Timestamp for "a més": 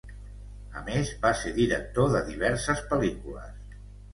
0.79-1.11